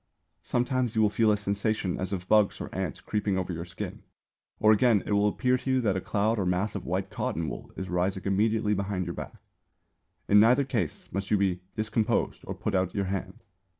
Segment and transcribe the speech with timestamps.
[0.41, 4.01] Sometimes you will feel a sensation as of bugs or ants creeping over your skin;
[4.59, 7.47] or again, it will appear to you that a cloud or mass of white cotton
[7.47, 9.35] wool is rising immediately behind your back.
[10.27, 13.43] In neither case must you be discomposed or put out your hand.